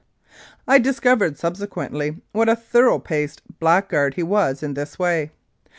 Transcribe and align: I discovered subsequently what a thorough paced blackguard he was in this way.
I 0.67 0.79
discovered 0.79 1.37
subsequently 1.37 2.23
what 2.31 2.49
a 2.49 2.55
thorough 2.55 2.97
paced 2.97 3.43
blackguard 3.59 4.15
he 4.15 4.23
was 4.23 4.63
in 4.63 4.73
this 4.73 4.97
way. 4.97 5.29